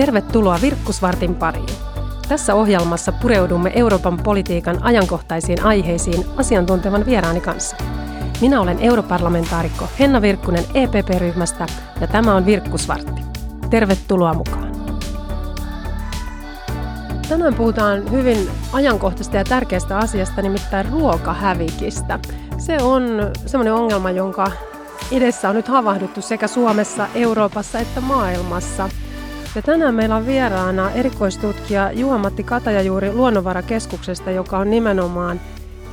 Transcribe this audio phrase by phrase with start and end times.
[0.00, 1.68] Tervetuloa Virkkusvartin pariin.
[2.28, 7.76] Tässä ohjelmassa pureudumme Euroopan politiikan ajankohtaisiin aiheisiin asiantuntevan vieraani kanssa.
[8.40, 11.66] Minä olen europarlamentaarikko Henna Virkkunen EPP-ryhmästä
[12.00, 13.22] ja tämä on Virkkusvartti.
[13.70, 14.72] Tervetuloa mukaan.
[17.28, 22.18] Tänään puhutaan hyvin ajankohtaisesta ja tärkeästä asiasta, nimittäin ruokahävikistä.
[22.58, 23.02] Se on
[23.46, 24.50] semmoinen ongelma, jonka
[25.12, 28.88] edessä on nyt havahduttu sekä Suomessa, Euroopassa että maailmassa.
[29.56, 35.40] Ja tänään meillä on vieraana erikoistutkija Juha-Matti Katajajuuri Luonnonvarakeskuksesta, joka on nimenomaan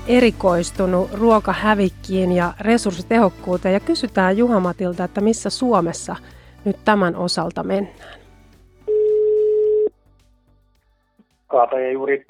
[0.08, 3.74] erikoistunut ruokahävikkiin ja resurssitehokkuuteen.
[3.74, 6.16] Ja kysytään Juha-Matilta, että missä Suomessa
[6.66, 8.20] nyt tämän osalta mennään.
[11.48, 12.26] Katajajuuri.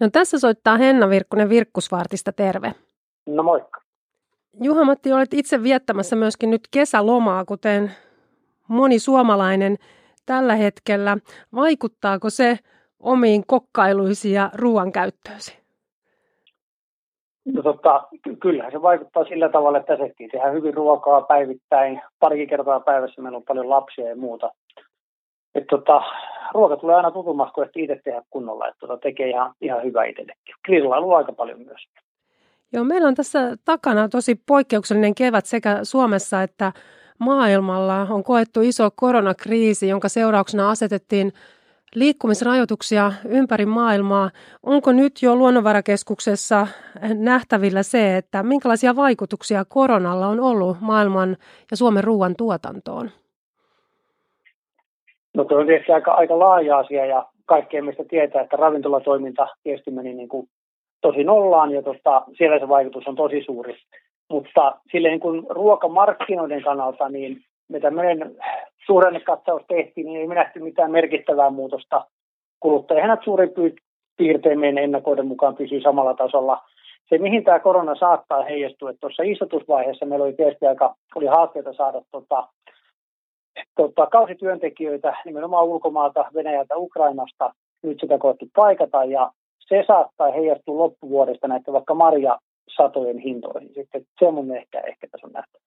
[0.00, 2.74] No tässä soittaa Henna Virkkunen Virkkusvartista, terve.
[3.26, 3.80] No moikka.
[4.60, 7.92] Juha-Matti, olet itse viettämässä myöskin nyt kesälomaa, kuten
[8.68, 9.76] moni suomalainen
[10.26, 11.16] tällä hetkellä.
[11.54, 12.58] Vaikuttaako se
[13.00, 15.66] omiin kokkailuisiin ja ruoan käyttöösi?
[17.44, 18.08] No totta,
[18.40, 22.02] kyllähän se vaikuttaa sillä tavalla, että tehtiin tehdään hyvin ruokaa päivittäin.
[22.20, 24.50] Pari kertaa päivässä meillä on paljon lapsia ja muuta.
[25.54, 26.02] Et tota,
[26.54, 28.68] ruoka tulee aina tutummaksi, kun itse tehdä kunnolla.
[28.68, 30.54] Että tota, tekee ihan, ihan hyvää itsellekin.
[30.64, 31.86] Grillailu aika paljon myös.
[32.72, 36.72] Joo, meillä on tässä takana tosi poikkeuksellinen kevät sekä Suomessa että
[37.18, 38.06] maailmalla.
[38.10, 41.32] On koettu iso koronakriisi, jonka seurauksena asetettiin
[41.94, 44.30] liikkumisrajoituksia ympäri maailmaa.
[44.62, 46.66] Onko nyt jo Luonnonvarakeskuksessa
[47.14, 51.36] nähtävillä se, että minkälaisia vaikutuksia koronalla on ollut maailman
[51.70, 53.10] ja Suomen ruoan tuotantoon?
[55.34, 59.90] No tuo on tietysti aika, aika laaja asia ja kaikkea mistä tietää, että ravintolatoiminta tietysti
[59.90, 60.48] meni niin kuin
[61.00, 63.76] tosi nollaan ja tota, siellä se vaikutus on tosi suuri.
[64.30, 68.36] Mutta silleen niin kuin ruokamarkkinoiden kannalta, niin me tämmöinen
[68.86, 72.04] suhdannekatsaus tehtiin, niin ei me nähty mitään merkittävää muutosta.
[72.60, 73.50] Kuluttajahinnat suurin
[74.16, 76.62] piirtein meidän ennakoiden mukaan pysyy samalla tasolla.
[77.08, 81.72] Se, mihin tämä korona saattaa heijastua, että tuossa istutusvaiheessa meillä oli tietysti aika oli haasteita
[81.72, 82.48] saada tota,
[83.76, 87.54] tota, kausityöntekijöitä nimenomaan ulkomaalta, Venäjältä, Ukrainasta.
[87.82, 91.94] Nyt sitä koettu paikata ja se saattaa heijastua loppuvuodesta näiden vaikka
[92.66, 93.70] marjasatojen hintoihin.
[93.74, 95.58] Sitten mun ehkä, ehkä tässä on nähty.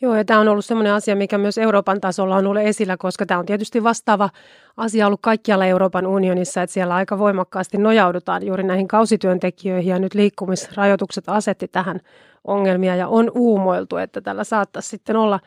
[0.00, 3.26] Joo, ja tämä on ollut sellainen asia, mikä myös Euroopan tasolla on ollut esillä, koska
[3.26, 4.30] tämä on tietysti vastaava
[4.76, 10.14] asia ollut kaikkialla Euroopan unionissa, että siellä aika voimakkaasti nojaudutaan juuri näihin kausityöntekijöihin, ja nyt
[10.14, 12.00] liikkumisrajoitukset asetti tähän
[12.44, 15.40] ongelmia, ja on uumoiltu, että tällä saattaisi sitten olla,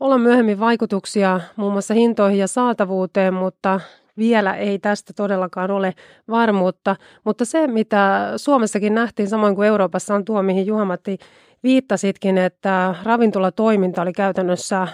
[0.00, 3.80] olla myöhemmin vaikutuksia muun muassa hintoihin ja saatavuuteen, mutta
[4.18, 5.94] vielä ei tästä todellakaan ole
[6.28, 11.18] varmuutta, mutta se, mitä Suomessakin nähtiin, samoin kuin Euroopassa, on tuo, mihin Juhamatti
[11.62, 14.88] viittasitkin, että ravintolatoiminta oli käytännössä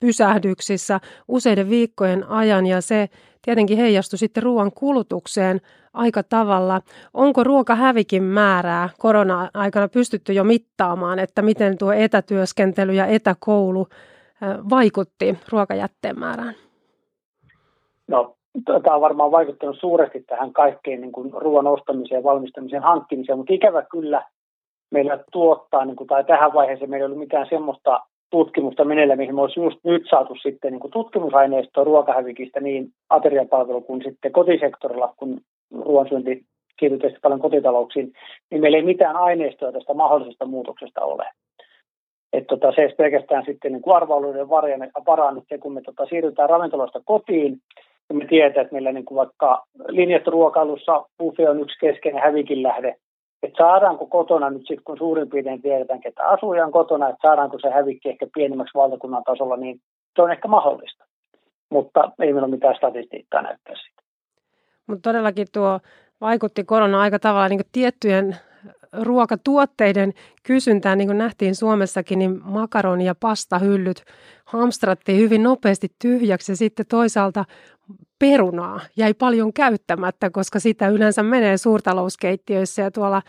[0.00, 3.08] pysähdyksissä useiden viikkojen ajan ja se
[3.42, 5.60] tietenkin heijastui sitten ruoan kulutukseen
[5.92, 6.80] aika tavalla.
[7.14, 13.88] Onko ruokahävikin määrää korona-aikana pystytty jo mittaamaan, että miten tuo etätyöskentely ja etäkoulu
[14.70, 16.54] vaikutti ruokajätteen määrään?
[18.08, 23.52] No tämä on varmaan vaikuttanut suuresti tähän kaikkeen niin kuin ruoan ostamiseen valmistamiseen hankkimiseen, mutta
[23.52, 24.22] ikävä kyllä
[24.90, 28.00] meillä tuottaa, niin kuin, tai tähän vaiheeseen meillä ei ollut mitään semmoista
[28.30, 33.80] tutkimusta meneillä, mihin me olisi just nyt saatu sitten niin kuin tutkimusaineistoa ruokahävikistä niin ateriapalvelu
[33.80, 35.40] kuin sitten kotisektorilla, kun
[35.84, 36.44] ruoansyönti
[36.80, 38.12] siirtyy paljon kotitalouksiin,
[38.50, 41.26] niin meillä ei mitään aineistoa tästä mahdollisesta muutoksesta ole.
[42.32, 44.48] Että tota, se pelkästään sitten niin arvailuiden
[45.06, 47.58] varaan, että kun me tota, siirrytään ravintolasta kotiin,
[48.08, 52.96] ja me tiedetään, että meillä niin kuin vaikka linjatruokailussa buffet on yksi keskeinen hävikin lähde,
[53.42, 57.70] että saadaanko kotona nyt sitten, kun suurin piirtein tiedetään, ketä asujan kotona, että saadaanko se
[57.70, 59.80] hävikki ehkä pienemmäksi valtakunnan tasolla, niin
[60.16, 61.04] se on ehkä mahdollista.
[61.70, 64.02] Mutta ei meillä ole mitään statistiikkaa näyttää siitä.
[64.86, 65.80] Mutta todellakin tuo
[66.20, 68.36] vaikutti korona aika tavalla niin tiettyjen
[69.00, 74.04] ruokatuotteiden kysyntään, niin kuin nähtiin Suomessakin, niin makaroni- ja pastahyllyt
[74.44, 77.44] hamstrattiin hyvin nopeasti tyhjäksi ja sitten toisaalta
[78.18, 83.22] perunaa jäi paljon käyttämättä, koska sitä yleensä menee suurtalouskeittiöissä ja tuolla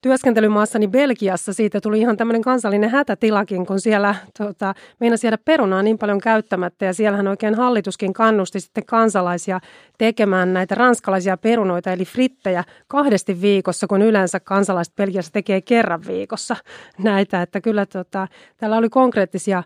[0.00, 5.98] työskentelymaassani Belgiassa siitä tuli ihan tämmöinen kansallinen hätätilakin, kun siellä tota, meinasi jäädä perunaa niin
[5.98, 9.60] paljon käyttämättä ja siellähän oikein hallituskin kannusti sitten kansalaisia
[9.98, 16.56] tekemään näitä ranskalaisia perunoita eli frittejä kahdesti viikossa, kun yleensä kansalaiset Belgiassa tekee kerran viikossa
[16.98, 19.62] näitä, että kyllä tota, täällä oli konkreettisia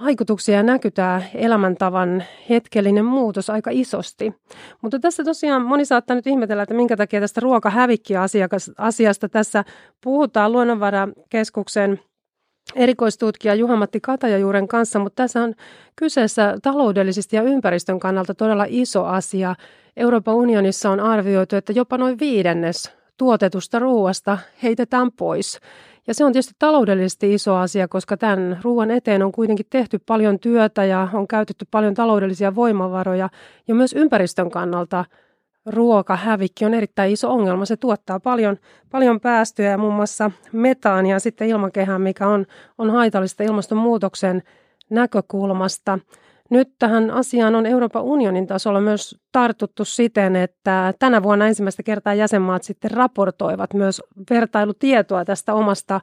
[0.00, 4.32] vaikutuksia näkyy tämä elämäntavan hetkellinen muutos aika isosti.
[4.82, 9.64] Mutta tässä tosiaan moni saattaa nyt ihmetellä, että minkä takia tästä ruokahävikkiasiasta tässä
[10.04, 12.00] puhutaan Luonnonvarakeskuksen
[12.76, 15.54] erikoistutkija Juha-Matti Katajajuuren kanssa, mutta tässä on
[15.96, 19.54] kyseessä taloudellisesti ja ympäristön kannalta todella iso asia.
[19.96, 25.60] Euroopan unionissa on arvioitu, että jopa noin viidennes tuotetusta ruoasta heitetään pois.
[26.06, 30.38] Ja se on tietysti taloudellisesti iso asia, koska tämän ruoan eteen on kuitenkin tehty paljon
[30.38, 33.28] työtä ja on käytetty paljon taloudellisia voimavaroja.
[33.68, 35.04] Ja myös ympäristön kannalta
[35.66, 37.64] ruokahävikki on erittäin iso ongelma.
[37.64, 38.56] Se tuottaa paljon,
[38.90, 42.46] paljon päästöjä ja muun muassa metaania sitten ilmakehään, mikä on,
[42.78, 44.42] on haitallista ilmastonmuutoksen
[44.90, 45.98] näkökulmasta.
[46.54, 52.14] Nyt tähän asiaan on Euroopan unionin tasolla myös tartuttu siten, että tänä vuonna ensimmäistä kertaa
[52.14, 56.00] jäsenmaat sitten raportoivat myös vertailutietoa tästä omasta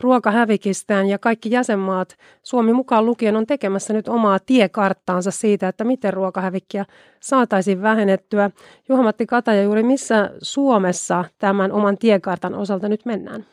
[0.00, 6.14] ruokahävikistään ja kaikki jäsenmaat, Suomi mukaan lukien, on tekemässä nyt omaa tiekarttaansa siitä, että miten
[6.14, 6.84] ruokahävikkiä
[7.20, 8.50] saataisiin vähennettyä.
[8.88, 13.46] Juha-Matti Kataja, juuri missä Suomessa tämän oman tiekartan osalta nyt mennään?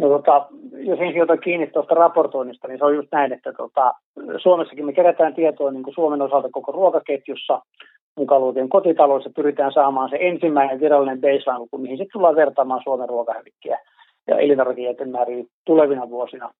[0.00, 3.94] No, tota, jos ensin otan kiinni tuosta raportoinnista, niin se on just näin, että tota,
[4.36, 7.62] Suomessakin me kerätään tietoa niin kuin Suomen osalta koko ruokaketjussa,
[8.16, 13.78] mukaan luotien kotitaloissa pyritään saamaan se ensimmäinen virallinen baseline-luku, mihin sitten tullaan vertaamaan Suomen ruokahävikkiä
[14.26, 16.50] ja elintarvikejätemääriä tulevina vuosina.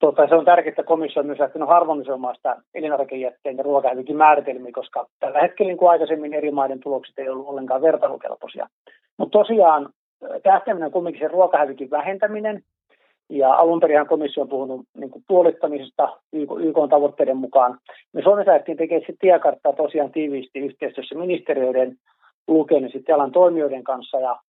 [0.00, 4.72] Tota, se on tärkeää, että komissio on myös lähtenyt harmonisoimaan sitä elintarvikejätteen ja ruokahävikin määritelmiä,
[4.74, 8.66] koska tällä hetkellä niin kuin aikaisemmin eri maiden tulokset ei ollut ollenkaan vertailukelpoisia.
[9.18, 9.88] Mutta tosiaan
[10.42, 12.62] tähtäimenä on kuitenkin se ruokahävikin vähentäminen,
[13.30, 17.78] ja alun perin komissio on puhunut niin kuin puolittamisesta YK, tavoitteiden mukaan.
[18.12, 21.96] Me Suomessa lähdettiin tekemään sitten tiekarttaa tosiaan tiiviisti yhteistyössä ministeriöiden,
[22.48, 24.20] Luken ja sitten alan toimijoiden kanssa.
[24.20, 24.40] Ja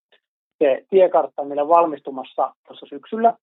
[0.59, 3.33] se tiekartta on meillä valmistumassa tuossa syksyllä.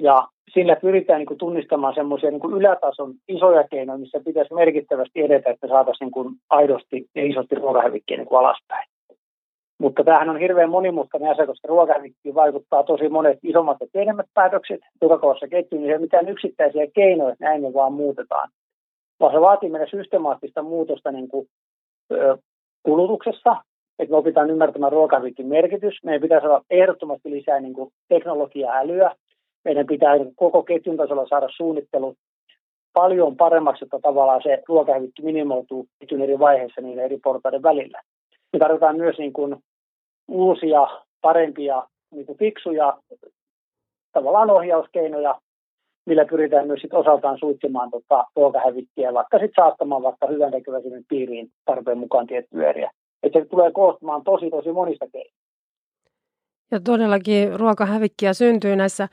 [0.00, 5.50] Ja sillä pyritään niin kuin tunnistamaan semmoisia niin ylätason isoja keinoja, missä pitäisi merkittävästi edetä,
[5.50, 8.88] että saataisiin niin kuin aidosti ja isosti ruokahävikkiä niin alaspäin.
[9.78, 14.80] Mutta tämähän on hirveän monimutkainen asia, koska ruokahävikkiin vaikuttaa tosi monet isommat ja pienemmät päätökset
[15.00, 18.48] tukakossa ketjuun, niin ei ole mitään yksittäisiä keinoja, että näin me vaan muutetaan.
[19.20, 21.48] Vaan se vaatii meidän systemaattista muutosta niin kuin,
[22.12, 22.38] ö,
[22.82, 23.56] kulutuksessa,
[23.98, 25.94] että me opitaan ymmärtämään ruokahävikin merkitys.
[26.04, 29.14] Meidän pitää saada ehdottomasti lisää niin kuin, teknologia-älyä.
[29.64, 32.14] Meidän pitää niin koko ketjun tasolla saada suunnittelu
[32.92, 38.00] paljon paremmaksi, että tavallaan se ruokahävikki minimoituu ketjun eri vaiheissa niiden eri portaiden välillä.
[38.52, 39.56] Me tarvitaan myös niin kuin
[40.28, 40.86] uusia,
[41.20, 42.98] parempia, niin kuin fiksuja
[44.12, 45.40] tavallaan ohjauskeinoja,
[46.06, 51.50] millä pyritään myös sit osaltaan suitsimaan tota ruokahävikkiä, vaikka sitten saattamaan vaikka hyvän tekeväisyyden piiriin
[51.64, 52.90] tarpeen mukaan tiettyjä eriä.
[53.22, 55.46] Että se tulee koostumaan tosi tosi monista keinoista.
[56.70, 59.08] Ja todellakin ruokahävikkiä syntyy näissä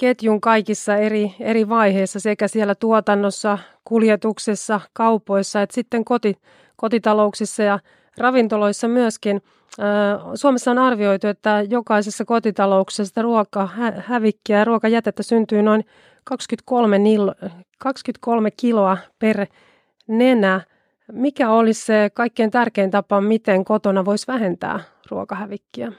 [0.00, 6.34] ketjun kaikissa eri, eri vaiheissa, sekä siellä tuotannossa, kuljetuksessa, kaupoissa, että sitten koti,
[6.76, 7.78] kotitalouksissa ja
[8.18, 9.42] ravintoloissa myöskin.
[10.34, 15.84] Suomessa on arvioitu, että jokaisessa kotitalouksessa ruokahävikkiä ja ruokajätettä syntyy noin
[16.24, 17.32] 23, nil,
[17.78, 19.46] 23 kiloa per
[20.08, 20.60] nenä.
[21.12, 24.80] Mikä olisi se kaikkein tärkein tapa, miten kotona voisi vähentää
[25.10, 25.92] ruokahävikkiä?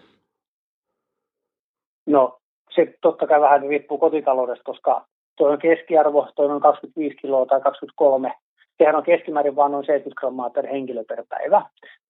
[2.06, 2.40] No
[2.76, 5.06] se totta kai vähän riippuu kotitaloudesta, koska
[5.38, 8.34] tuo on keskiarvo, tuo on 25 kiloa tai 23
[8.78, 11.62] Sehän on keskimäärin vain noin 70 grammaa per henkilö per päivä.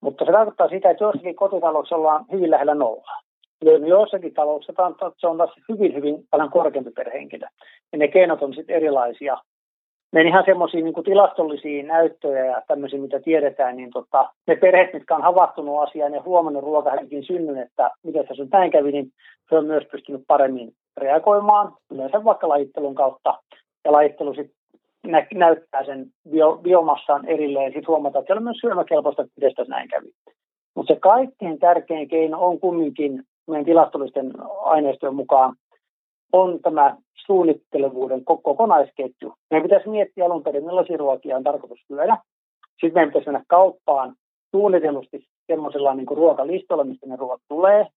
[0.01, 3.21] Mutta se tarkoittaa sitä, että jossakin kotitalouksissa ollaan hyvin lähellä nollaa.
[3.87, 7.45] Joissakin talouksissa se on taas hyvin, hyvin paljon korkeampi per henkilö.
[7.91, 9.37] Ja ne keinot on sitten erilaisia.
[10.13, 15.15] Ne ihan semmoisia niin tilastollisia näyttöjä ja tämmöisiä, mitä tiedetään, niin tota, ne perheet, mitkä
[15.15, 19.11] on havahtunut asiaan ja huomannut ruokahävikin synnyn, että miten se näin kävi, niin
[19.49, 23.39] se on myös pystynyt paremmin reagoimaan, yleensä vaikka lajittelun kautta.
[23.85, 24.56] Ja lajittelu sitten
[25.07, 29.89] nä- näyttää sen bio, biomassaan erilleen, sitten huomataan, että siellä on myös syömäkelpoista, että näin
[29.89, 30.11] kävi.
[30.75, 35.55] Mutta se kaikkein tärkein keino on kumminkin meidän tilastollisten aineistojen mukaan
[36.33, 39.33] on tämä suunnittelevuuden kokonaisketju.
[39.51, 42.17] Meidän pitäisi miettiä alun perin, millaisia ruokia on tarkoitus syödä.
[42.69, 44.15] Sitten meidän pitäisi mennä kauppaan
[44.51, 47.87] suunnitellusti semmoisella niin ruokalistolla, mistä ne ruoat tulee.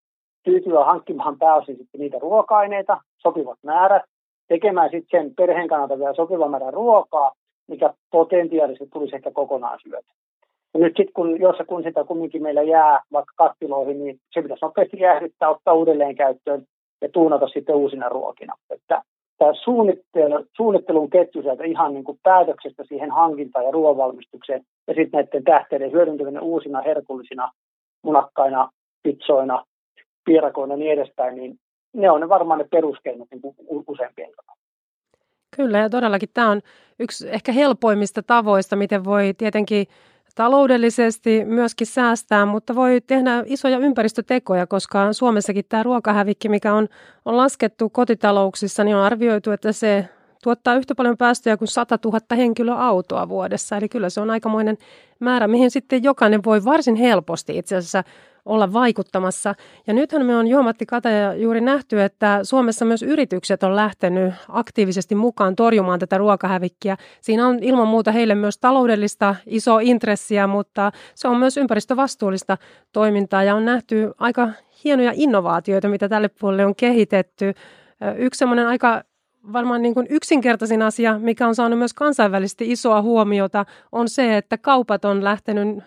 [0.45, 4.03] Tyytyä hankkimaan pääosin sitten niitä ruoka-aineita, sopivat määrät,
[4.51, 7.33] tekemään sitten sen perheen kannalta vielä sopivan määrän ruokaa,
[7.69, 10.13] mikä potentiaalisesti tulisi ehkä kokonaan syötä.
[10.75, 14.65] Ja nyt sitten kun, jos kun sitä kumminkin meillä jää vaikka kattiloihin, niin se pitäisi
[14.65, 16.65] nopeasti jäähdyttää, ottaa uudelleen käyttöön
[17.03, 18.55] ja tuunata sitten uusina ruokina.
[18.71, 19.03] Että
[19.39, 25.19] tämä suunnittelu, suunnittelun ketju sieltä ihan niin kuin päätöksestä siihen hankintaan ja ruoanvalmistukseen ja sitten
[25.19, 27.51] näiden tähteiden hyödyntäminen uusina herkullisina
[28.03, 28.71] munakkaina,
[29.03, 29.65] pitsoina,
[30.25, 31.59] piirakoina ja niin edespäin, niin
[31.93, 34.31] ne on ne varmaan ne peruskeinot niin kuin useimpien
[35.57, 36.61] Kyllä, ja todellakin tämä on
[36.99, 39.87] yksi ehkä helpoimmista tavoista, miten voi tietenkin
[40.35, 46.89] taloudellisesti myöskin säästää, mutta voi tehdä isoja ympäristötekoja, koska Suomessakin tämä ruokahävikki, mikä on,
[47.25, 50.09] on laskettu kotitalouksissa, niin on arvioitu, että se
[50.43, 53.77] tuottaa yhtä paljon päästöjä kuin 100 000 henkilöautoa vuodessa.
[53.77, 54.79] Eli kyllä se on aikamoinen
[55.21, 58.05] määrä, mihin sitten jokainen voi varsin helposti itse asiassa
[58.45, 59.55] olla vaikuttamassa.
[59.87, 65.15] Ja nythän me on Juomatti Kataja juuri nähty, että Suomessa myös yritykset on lähtenyt aktiivisesti
[65.15, 66.97] mukaan torjumaan tätä ruokahävikkiä.
[67.21, 72.57] Siinä on ilman muuta heille myös taloudellista iso intressiä, mutta se on myös ympäristövastuullista
[72.93, 74.49] toimintaa ja on nähty aika
[74.85, 77.55] hienoja innovaatioita, mitä tälle puolelle on kehitetty.
[78.17, 79.03] Yksi semmoinen aika
[79.53, 84.59] varmaan niin kuin yksinkertaisin asia, mikä on saanut myös kansainvälisesti isoa huomiota, on se, että
[84.59, 85.79] kaupat on lähtenyt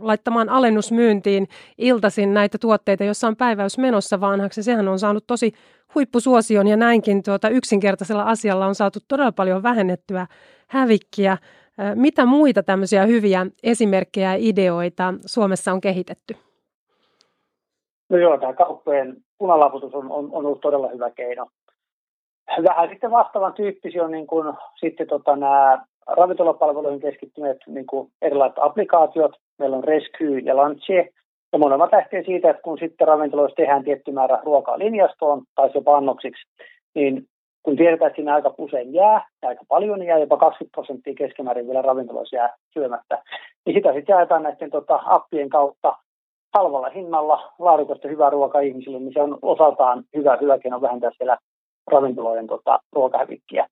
[0.00, 1.46] laittamaan alennusmyyntiin
[1.78, 4.62] iltaisin näitä tuotteita, joissa on päiväys menossa vanhaksi.
[4.62, 5.52] Sehän on saanut tosi
[5.94, 10.26] huippusuosion ja näinkin tuota yksinkertaisella asialla on saatu todella paljon vähennettyä
[10.68, 11.38] hävikkiä.
[11.94, 16.34] Mitä muita tämmöisiä hyviä esimerkkejä ja ideoita Suomessa on kehitetty?
[18.08, 21.46] No joo, tämä kauppojen punalaputus on, on, on ollut todella hyvä keino
[22.62, 28.58] vähän sitten vastaavan tyyppisiä on niin kuin, sitten tota, nämä ravintolapalveluihin keskittyneet niin kuin erilaiset
[28.60, 29.32] applikaatiot.
[29.60, 31.08] Meillä on Rescue ja Lunche.
[31.52, 35.96] Ja molemmat lähtee siitä, että kun sitten ravintoloissa tehdään tietty määrä ruokaa linjastoon tai jopa
[35.96, 36.42] annoksiksi,
[36.94, 37.26] niin
[37.62, 41.66] kun tiedetään, että siinä aika usein jää, ja aika paljon jää, jopa 20 prosenttia keskimäärin
[41.66, 43.22] vielä ravintoloissa jää syömättä,
[43.66, 45.96] niin sitä sitten jaetaan näiden tota, appien kautta
[46.54, 51.38] halvalla hinnalla laadukasta hyvää ruokaa ihmisille, niin se on osaltaan hyvä, hyvä keino vähentää siellä
[51.90, 53.66] ravintoloiden tota, ruokahävikkiä.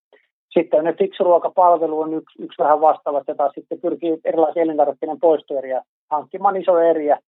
[0.59, 6.57] Sitten ne fiksuruokapalvelu on yksi, yksi vähän vastaava, jota sitten pyrkii erilaisia elintarvikkeiden poistoeriä hankkimaan
[6.57, 7.19] isoja eriä,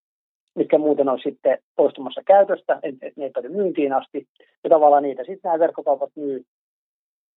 [0.54, 4.26] mitkä muuten on sitten poistumassa käytöstä, että et ne ei päädy myyntiin asti.
[4.64, 6.44] Ja tavallaan niitä sitten nämä verkkokaupat myy,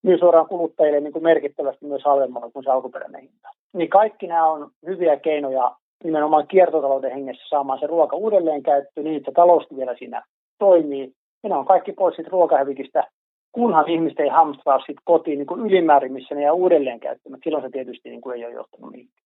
[0.02, 3.48] myy suoraan kuluttajille niin kuin merkittävästi myös halvemmalla kuin se alkuperäinen hinta.
[3.72, 9.16] Niin kaikki nämä on hyviä keinoja nimenomaan kiertotalouden hengessä saamaan se ruoka uudelleen käyttöön niin,
[9.16, 10.22] että talous vielä siinä
[10.58, 11.12] toimii.
[11.42, 13.04] Ja ne on kaikki pois siitä ruokahävikistä
[13.54, 17.40] kunhan ihmiset ei hamstraa sit kotiin niin kuin ylimäärin, missä ne jää uudelleen käyttämään.
[17.44, 19.24] Silloin se tietysti niin kuin ei ole johtanut mihinkään.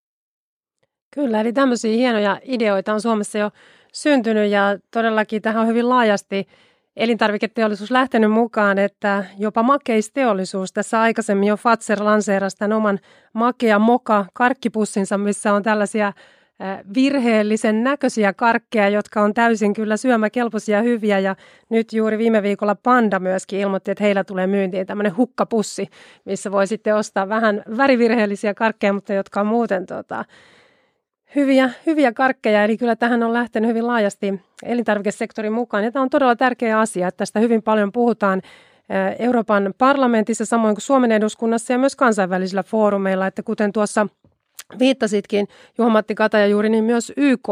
[1.15, 3.51] Kyllä, eli tämmöisiä hienoja ideoita on Suomessa jo
[3.93, 6.47] syntynyt ja todellakin tähän on hyvin laajasti
[6.97, 12.99] elintarviketeollisuus lähtenyt mukaan, että jopa makeisteollisuus tässä aikaisemmin jo Fatser lanseerasi tämän oman
[13.33, 16.13] makea moka karkkipussinsa, missä on tällaisia
[16.95, 21.19] virheellisen näköisiä karkkeja, jotka on täysin kyllä syömäkelpoisia hyviä.
[21.19, 21.37] Ja
[21.69, 25.89] nyt juuri viime viikolla Panda myöskin ilmoitti, että heillä tulee myyntiin tämmöinen hukkapussi,
[26.25, 30.25] missä voi sitten ostaa vähän värivirheellisiä karkkeja, mutta jotka on muuten tota,
[31.35, 32.65] hyviä, hyviä karkkeja.
[32.65, 35.85] Eli kyllä tähän on lähtenyt hyvin laajasti elintarvikesektorin mukaan.
[35.85, 38.43] Ja tämä on todella tärkeä asia, että tästä hyvin paljon puhutaan
[39.19, 44.07] Euroopan parlamentissa, samoin kuin Suomen eduskunnassa ja myös kansainvälisillä foorumeilla, että kuten tuossa
[44.79, 45.49] viittasitkin,
[45.79, 47.49] Juha-Matti Kataja juuri, niin myös YK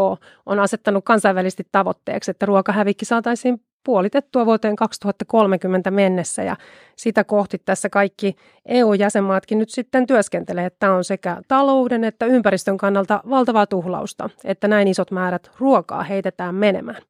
[0.46, 6.56] on asettanut kansainvälisesti tavoitteeksi, että ruokahävikki saataisiin puolitettua vuoteen 2030 mennessä ja
[6.96, 12.76] sitä kohti tässä kaikki EU-jäsenmaatkin nyt sitten työskentelee, että tämä on sekä talouden että ympäristön
[12.76, 17.02] kannalta valtavaa tuhlausta, että näin isot määrät ruokaa heitetään menemään.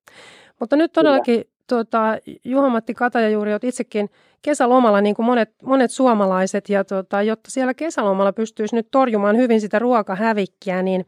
[0.61, 4.11] Mutta nyt todellakin tuota, Juha-Matti Kataja juuri olet itsekin
[4.43, 9.61] kesälomalla niin kuin monet, monet suomalaiset ja tuota, jotta siellä kesälomalla pystyisi nyt torjumaan hyvin
[9.61, 11.07] sitä ruokahävikkiä, niin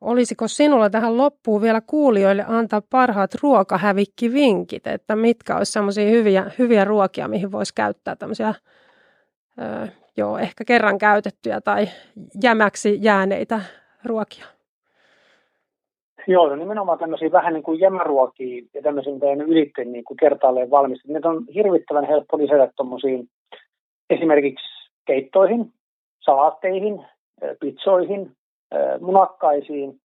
[0.00, 6.84] olisiko sinulla tähän loppuun vielä kuulijoille antaa parhaat ruokahävikkivinkit, että mitkä olisi sellaisia hyviä, hyviä
[6.84, 8.54] ruokia, mihin voisi käyttää tämmöisiä
[9.60, 11.88] ö, joo, ehkä kerran käytettyjä tai
[12.42, 13.60] jämäksi jääneitä
[14.04, 14.55] ruokia?
[16.28, 20.70] Joo, no nimenomaan tämmöisiä vähän niin kuin jämäruokia ja tämmöisiä teidän ylitteen niin kuin kertaalleen
[20.70, 21.12] valmistettu.
[21.12, 23.28] Ne on hirvittävän helppo lisätä tuommoisiin
[24.10, 24.66] esimerkiksi
[25.06, 25.72] keittoihin,
[26.20, 27.04] salaatteihin,
[27.60, 28.32] pizzoihin,
[29.00, 30.00] munakkaisiin.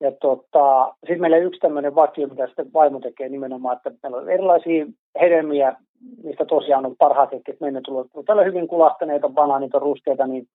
[0.00, 4.18] Ja tota, sitten meillä on yksi tämmöinen vakio, mitä sitten vaimo tekee nimenomaan, että meillä
[4.18, 4.86] on erilaisia
[5.20, 5.76] hedelmiä,
[6.24, 8.10] mistä tosiaan on parhaat hetket mennä tullut.
[8.26, 10.48] Täällä hyvin kulahtaneita, banaanit on ruskeita, niin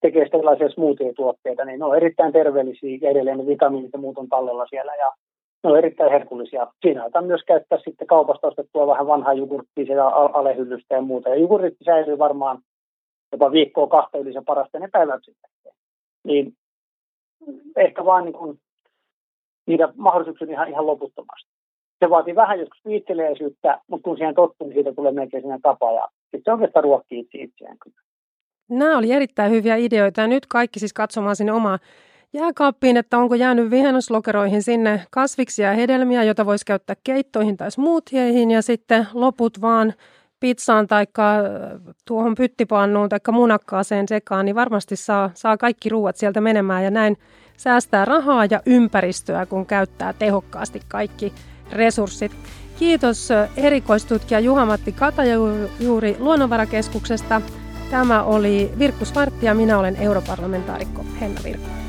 [0.00, 4.18] tekee sitten erilaisia smoothie-tuotteita, niin ne on erittäin terveellisiä ja edelleen ne vitamiinit ja muut
[4.18, 5.12] on tallella siellä ja
[5.64, 6.66] ne on erittäin herkullisia.
[6.82, 11.28] Siinä otan myös käyttää sitten kaupasta ostettua vähän vanhaa jogurttia siellä alehyllystä ja muuta.
[11.28, 12.58] Ja jogurtti säilyy varmaan
[13.32, 15.50] jopa viikkoa kahta yli se parasta ne päivät sitten.
[16.24, 16.52] Niin
[17.76, 18.58] ehkä vaan niin kuin,
[19.66, 21.50] niitä mahdollisuuksia ihan, ihan loputtomasti.
[21.98, 25.92] Se vaatii vähän joskus viitteleisyyttä, mutta kun siihen tottuu, niin siitä tulee melkein sinne tapa
[25.92, 28.07] ja sitten se oikeastaan ruokkii itse itseään kyllä.
[28.68, 31.78] Nämä oli erittäin hyviä ideoita ja nyt kaikki siis katsomaan sinne omaa
[32.32, 38.50] jääkaappiin, että onko jäänyt vihennuslokeroihin sinne kasviksia ja hedelmiä, joita voisi käyttää keittoihin tai smoothieeihin
[38.50, 39.94] ja sitten loput vaan
[40.40, 41.06] pizzaan tai
[42.04, 47.16] tuohon pyttipannuun tai munakkaaseen sekaan, niin varmasti saa, saa kaikki ruuat sieltä menemään ja näin
[47.56, 51.32] säästää rahaa ja ympäristöä, kun käyttää tehokkaasti kaikki
[51.72, 52.32] resurssit.
[52.78, 57.42] Kiitos erikoistutkija Juha-Matti Katajuuri Luonnonvarakeskuksesta.
[57.90, 61.87] Tämä oli Virkku Svartti ja minä olen europarlamentaarikko Henna Virkku.